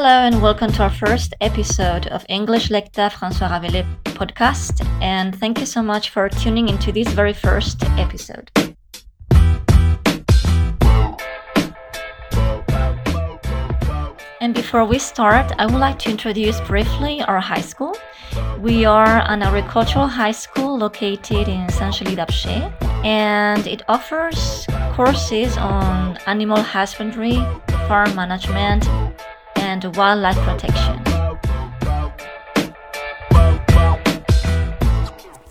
[0.00, 4.86] Hello and welcome to our first episode of English Lecta François Rabelais podcast.
[5.02, 8.48] And thank you so much for tuning into this very first episode.
[14.40, 17.96] And before we start, I would like to introduce briefly our high school.
[18.60, 22.72] We are an agricultural high school located in Saint-Chély d'Apcher,
[23.04, 27.44] and it offers courses on animal husbandry,
[27.88, 28.86] farm management,
[29.68, 30.96] and wildlife protection.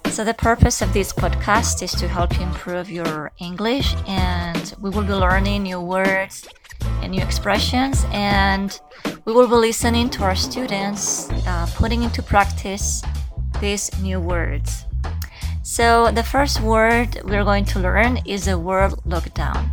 [0.09, 4.89] So, the purpose of this podcast is to help you improve your English, and we
[4.89, 6.47] will be learning new words
[7.03, 8.79] and new expressions, and
[9.25, 13.03] we will be listening to our students uh, putting into practice
[13.61, 14.85] these new words.
[15.61, 19.69] So, the first word we're going to learn is the word lockdown.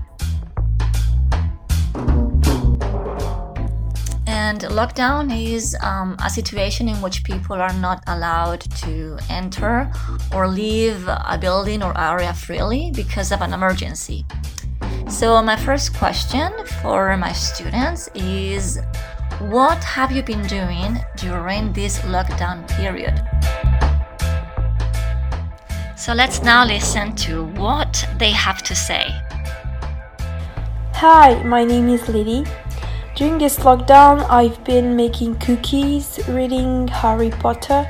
[4.46, 9.90] And lockdown is um, a situation in which people are not allowed to enter
[10.34, 14.26] or leave a building or area freely because of an emergency.
[15.08, 18.78] So, my first question for my students is
[19.48, 23.16] What have you been doing during this lockdown period?
[25.96, 29.06] So, let's now listen to what they have to say.
[31.00, 32.44] Hi, my name is Lily.
[33.14, 37.88] During this lockdown, I've been making cookies, reading Harry Potter,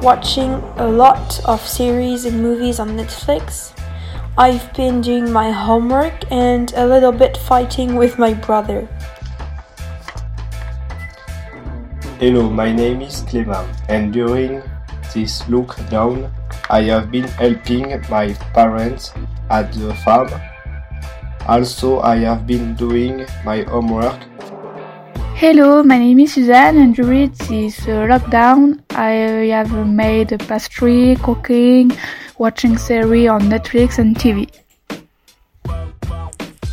[0.00, 3.76] watching a lot of series and movies on Netflix.
[4.38, 8.88] I've been doing my homework and a little bit fighting with my brother.
[12.18, 14.62] Hello, my name is Clément, and during
[15.12, 16.32] this lockdown,
[16.70, 19.12] I have been helping my parents
[19.50, 20.30] at the farm.
[21.46, 24.31] Also, I have been doing my homework
[25.42, 31.90] Hello, my name is Suzanne and during this uh, lockdown I have made pastry, cooking,
[32.38, 34.46] watching series on Netflix and TV.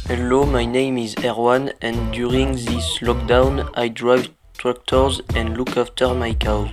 [0.06, 4.29] Hello, my name is Erwan and during this lockdown I drive
[4.59, 6.69] tractors and look after my cows.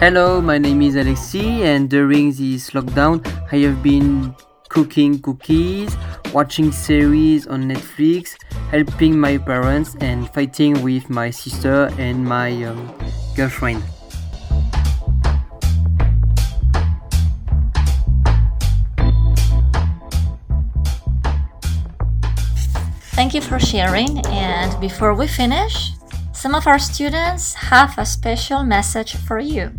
[0.00, 4.34] Hello, my name is Alexi and during this lockdown I have been
[4.68, 5.96] cooking cookies,
[6.34, 8.34] watching series on Netflix,
[8.70, 12.92] helping my parents, and fighting with my sister and my um,
[13.36, 13.82] girlfriend.
[23.16, 24.20] Thank you for sharing.
[24.26, 25.92] And before we finish,
[26.32, 29.72] some of our students have a special message for you.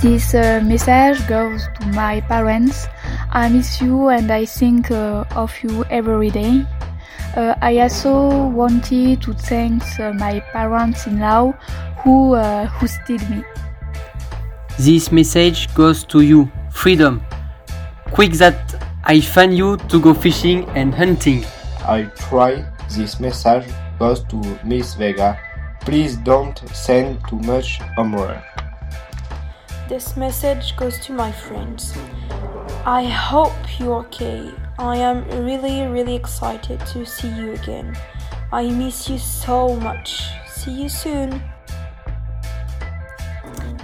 [0.00, 2.86] This uh, message goes to my parents.
[3.30, 6.64] I miss you and I think uh, of you every day.
[7.36, 11.52] Uh, I also wanted to thank uh, my parents-in-law
[12.04, 13.44] who uh, hosted me.
[14.78, 17.22] This message goes to you, freedom.
[18.12, 21.44] Quick that I find you to go fishing and hunting.
[21.84, 22.64] I try
[22.96, 25.38] this message goes to Miss Vega.
[25.82, 28.51] Please don't send too much homework.
[29.92, 31.94] This message goes to my friends.
[32.86, 34.50] I hope you're okay.
[34.78, 37.94] I am really, really excited to see you again.
[38.52, 40.30] I miss you so much.
[40.48, 41.42] See you soon.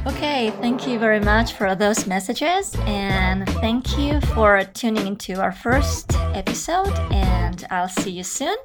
[0.07, 5.53] Okay, thank you very much for those messages, and thank you for tuning into our
[5.53, 6.89] first episode.
[7.13, 8.57] And I'll see you soon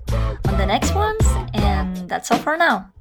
[0.47, 1.25] on the next ones.
[1.53, 2.92] And that's all for now.